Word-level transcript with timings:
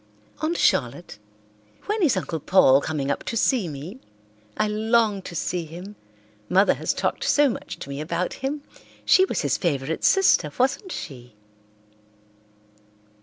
"Aunt 0.41 0.57
Charlotte, 0.57 1.19
when 1.85 2.01
is 2.01 2.17
Uncle 2.17 2.39
Paul 2.39 2.81
coming 2.81 3.11
up 3.11 3.23
to 3.25 3.37
see 3.37 3.67
me? 3.67 3.99
I 4.57 4.67
long 4.67 5.21
to 5.21 5.35
see 5.35 5.63
him; 5.65 5.95
Mother 6.49 6.73
has 6.73 6.91
talked 6.91 7.23
so 7.23 7.49
much 7.49 7.77
to 7.77 7.87
me 7.87 8.01
about 8.01 8.33
him. 8.41 8.63
She 9.05 9.25
was 9.25 9.41
his 9.41 9.57
favourite 9.59 10.03
sister, 10.03 10.51
wasn't 10.57 10.91
she?" 10.91 11.35